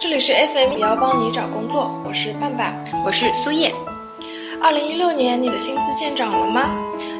[0.00, 2.72] 这里是 FM 也要帮你找工作，我是半半，
[3.04, 3.74] 我是苏叶。
[4.62, 6.70] 二零一六年你的薪资见涨了吗？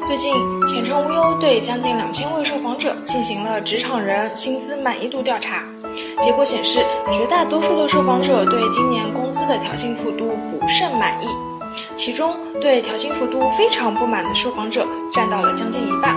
[0.07, 0.33] 最近
[0.65, 5.65] 前程无忧对将近两千位受访者进行了职场人薪资满意度调查，
[6.21, 6.79] 结果显示，
[7.11, 11.27] 绝大多数的受访者对今年工资的调薪幅度不甚满意，
[11.97, 16.15] 其中对调薪幅度非常不满的受访者占到了将近一半，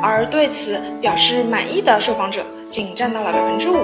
[0.00, 3.78] 而对此表示满意的受访者仅占到了百分之五。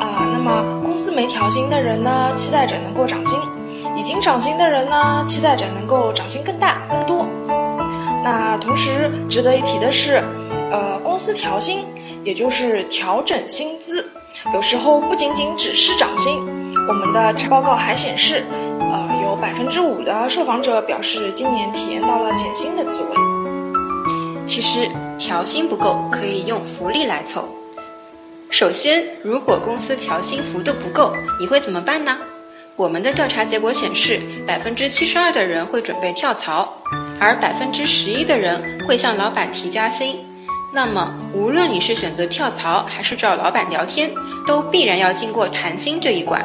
[0.00, 3.38] 啊，那么公司没调薪的人呢，期待着能够涨薪；
[3.96, 7.26] 已经涨薪的人呢，期待着能够涨薪更大、更多。
[8.24, 10.22] 那同时值得一提的是，
[10.70, 11.84] 呃，公司调薪，
[12.24, 14.04] 也就是调整薪资，
[14.52, 16.34] 有时候不仅仅只是涨薪。
[16.88, 18.42] 我们的报告还显示，
[18.80, 23.08] 呃，有百分之五的受访者表示今年体验到了减薪的滋味。
[24.46, 27.46] 其实调薪不够，可以用福利来凑。
[28.50, 32.16] 首先，如果公司调薪幅度不够，你会怎么办呢？
[32.76, 36.74] 我们的调查结果显示，百分之七十二的人会准备跳槽。
[37.20, 40.24] 而百分之十一的人会向老板提加薪，
[40.72, 44.10] 那么无论你是选择跳槽还是找老板聊天，
[44.46, 46.42] 都必然要经过谈薪这一关。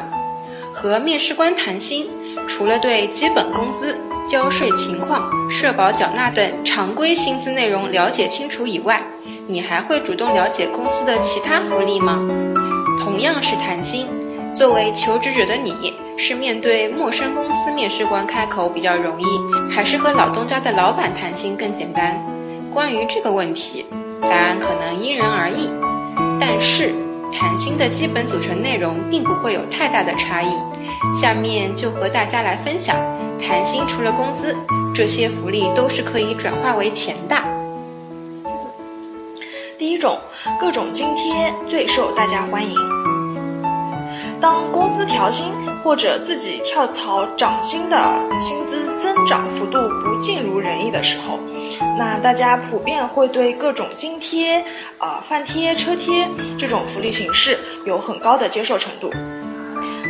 [0.74, 2.06] 和面试官谈薪，
[2.46, 3.96] 除了对基本工资、
[4.28, 9.02] 交税情况、社保缴纳等常规薪资内容了解清楚以外，
[9.46, 12.18] 你还会主动了解公司的其他福利吗？
[13.02, 14.06] 同样是谈薪，
[14.56, 15.94] 作为求职者的你。
[16.16, 19.24] 是面对陌生公司面试官开口比较容易，
[19.68, 22.16] 还是和老东家的老板谈薪更简单？
[22.72, 23.84] 关于这个问题，
[24.22, 25.68] 答案可能因人而异。
[26.40, 26.94] 但是
[27.32, 30.56] 谈薪的基本组成内容并不会有太大的差异。
[31.20, 32.96] 下面就和大家来分享，
[33.42, 34.56] 谈薪除了工资，
[34.94, 37.36] 这些福利都是可以转化为钱的。
[39.84, 40.18] 第一种，
[40.58, 42.74] 各种津贴最受大家欢迎。
[44.40, 45.52] 当公司调薪。
[45.84, 47.98] 或者自己跳槽涨薪的
[48.40, 51.38] 薪资增长幅度不尽如人意的时候，
[51.98, 54.64] 那大家普遍会对各种津贴、
[54.96, 56.26] 啊饭贴、车贴
[56.58, 59.10] 这种福利形式有很高的接受程度。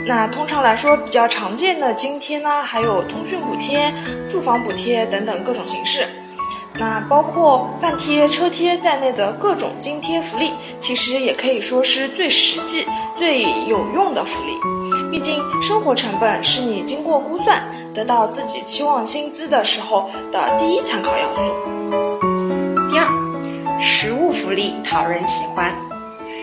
[0.06, 3.92] 那通常来说，比较常见的津贴呢，还有通讯补贴、
[4.30, 6.06] 住房补贴等等各种形式。
[6.76, 12.84] 那包括饭贴、车贴在内的各种津贴福利，其实也可以说是最实际、
[13.16, 14.52] 最有用的福利。
[15.10, 17.62] 毕竟，生活成本是你经过估算
[17.94, 21.42] 得到自己期望薪资的时候的第一参考要素。
[22.90, 23.06] 第二，
[23.80, 25.72] 实物福利讨人喜欢。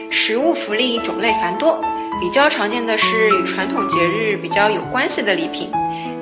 [0.09, 1.77] 实物福利种类繁多，
[2.21, 5.69] 比较常见的是与传统节日比较有关系的礼品，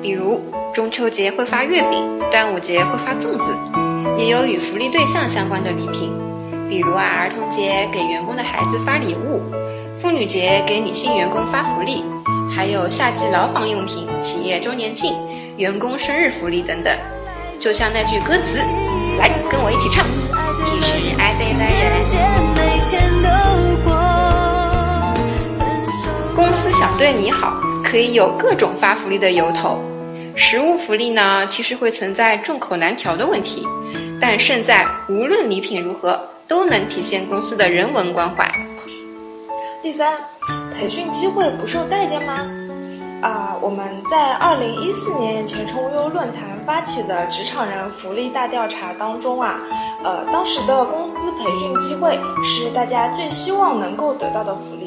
[0.02, 0.42] 比如
[0.74, 3.54] 中秋节会发月饼，端午节会发粽子，
[4.20, 6.12] 也有与福利对象相关的礼品，
[6.68, 9.40] 比如啊，儿童节给员工的孩子发礼物，
[9.98, 12.04] 妇女节给女性员工发福利。
[12.54, 15.14] 还有夏季牢房用品、企业周年庆、
[15.56, 16.94] 员工生日福利等等，
[17.58, 18.58] 就像那句歌词，
[19.18, 20.04] 来跟我一起唱。
[20.66, 21.72] 其实爱对的人，
[26.36, 29.80] 公司想对你好，可以有各种发福利的由头。
[30.36, 33.66] 实物福利呢，其实会存在众口难调的问题，
[34.20, 38.48] 但胜在无论礼品如何，都能体现公司的人文关怀。
[39.82, 40.18] 第三。
[40.76, 42.40] 培训机会不受待见吗？
[43.20, 49.60] 啊，我们在二零一四年前程无忧论坛发起的职场人福利大调查当中啊，
[50.02, 54.79] 呃，当时的公司培训机会是大家最希望能够得到的福。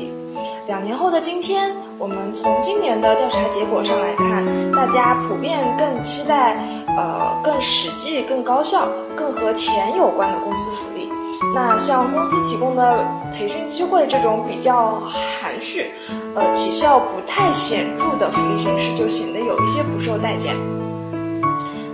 [0.66, 6.56] 两年后的今天，我们从今年的调查结果上来看，大家普遍更期待
[6.96, 11.10] 呃更实际、更高效、更和钱有关的公司福利。
[11.54, 15.02] 那像公司提供的培训机会这种比较
[15.42, 15.92] 含蓄，
[16.34, 20.56] 呃，起效不太显著的福利形式，就显得有一些不受待见。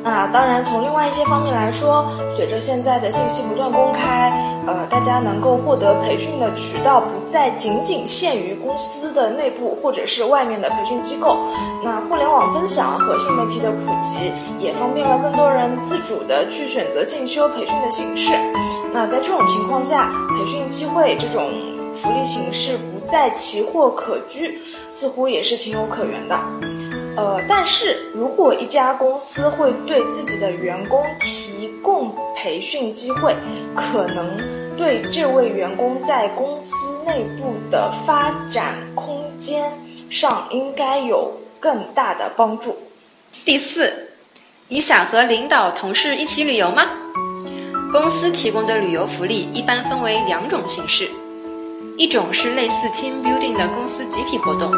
[0.01, 2.05] 那当然，从另外一些方面来说，
[2.35, 4.31] 随着现在的信息不断公开，
[4.65, 11.37] 呃，大家能够获得培训的渠道不再仅仅限于公司的内部或者是外面的培训机构。
[11.83, 18.33] 那互联网分享和新媒体的普及，也方便了更多人自主的去选择进修培训的形式。
[18.93, 21.51] 那在这种情况下，培训机会这种
[21.93, 24.59] 福利形式不再奇货可居，
[24.89, 26.39] 似乎也是情有可原的。
[27.19, 33.35] 呃，但是如果一家公司会对自己的员工提供培训机会，
[33.75, 34.37] 可能
[34.77, 36.73] 对这位员工在公司
[37.05, 39.69] 内部的发展空间
[40.09, 41.29] 上应该有
[41.59, 42.77] 更大的帮助。
[43.43, 44.11] 第四，
[44.69, 46.85] 你想和领导、同事一起旅游吗？
[47.91, 51.09] 公司提供的旅游福利一般分为两种形式，
[51.99, 54.71] 一种是类似 team building 的公司集体活动，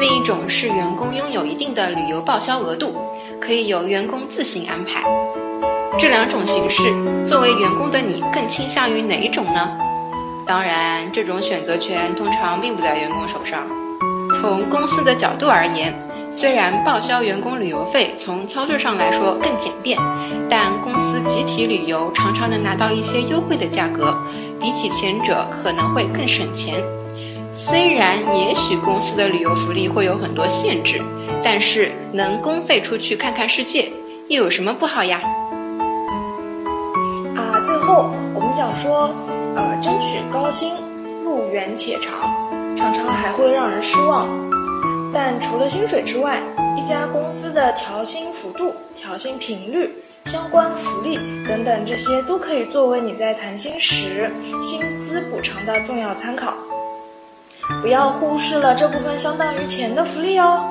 [0.00, 2.96] 另一种是员工拥有一定的旅游报销额度，
[3.40, 5.04] 可以由员工自行安排。
[6.00, 6.82] 这两种形式，
[7.24, 9.70] 作为员工的你更倾向于哪一种呢？
[10.48, 13.68] 当然，这种选择权通常并不在员工手上。
[14.40, 15.94] 从公司的角度而言，
[16.32, 19.96] 虽然报销员工旅游费从操作上来说更简便，
[20.50, 24.12] 但公司集体旅游常常能拿到一些优惠的价格，
[24.60, 26.82] 比起前者可能会更省钱。
[27.52, 31.00] 虽然也许公司的旅游福利会有很多限制，
[31.44, 33.92] 但是能公费出去看看世界，
[34.28, 35.20] 又有什么不好呀？
[37.36, 39.10] 啊，最后我们想说，
[39.54, 40.74] 呃，争取高薪，
[41.22, 42.12] 路远且长，
[42.76, 44.26] 常常还会让人失望。
[45.12, 46.40] 但除了薪水之外，
[46.76, 49.88] 一家公司的调薪幅度、调薪频率、
[50.26, 51.16] 相关福利
[51.46, 54.30] 等等，这些都可以作为你在谈薪时
[54.60, 56.54] 薪资补偿的重要参考。
[57.82, 60.64] 不要忽视了这部分相当于钱的福利哦。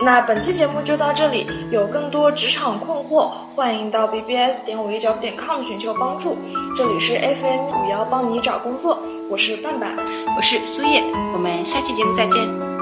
[0.00, 6.36] 那本期节目就到这里，有更多职场困惑，欢迎到 bbs 点五一 job 点 com 寻求帮助。
[6.76, 8.98] 这里是 FM 五幺帮你找工作，
[9.28, 9.90] 我是半半，
[10.36, 11.02] 我是苏叶，
[11.32, 12.77] 我们下期节目再见。